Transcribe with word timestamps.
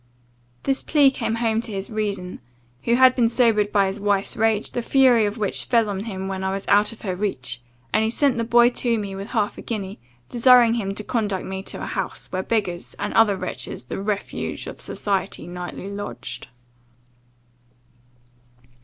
This 0.63 0.81
plea 0.81 1.11
came 1.11 1.35
home 1.35 1.61
to 1.61 1.71
his 1.71 1.91
reason, 1.91 2.41
who 2.85 2.95
had 2.95 3.13
been 3.13 3.29
sobered 3.29 3.71
by 3.71 3.85
his 3.85 3.99
wife's 3.99 4.35
rage, 4.35 4.71
the 4.71 4.81
fury 4.81 5.27
of 5.27 5.37
which 5.37 5.65
fell 5.65 5.87
on 5.89 6.05
him 6.05 6.27
when 6.27 6.43
I 6.43 6.51
was 6.51 6.67
out 6.67 6.91
of 6.91 7.01
her 7.01 7.15
reach, 7.15 7.61
and 7.93 8.03
he 8.03 8.09
sent 8.09 8.37
the 8.39 8.43
boy 8.43 8.71
to 8.71 8.97
me 8.97 9.13
with 9.13 9.27
half 9.27 9.59
a 9.59 9.61
guinea, 9.61 9.99
desiring 10.27 10.73
him 10.73 10.95
to 10.95 11.03
conduct 11.03 11.45
me 11.45 11.61
to 11.61 11.83
a 11.83 11.85
house, 11.85 12.31
where 12.31 12.41
beggars, 12.41 12.95
and 12.97 13.13
other 13.13 13.37
wretches, 13.37 13.83
the 13.83 14.01
refuse 14.01 14.65
of 14.65 14.81
society, 14.81 15.45
nightly 15.47 15.87
lodged. 15.91 16.47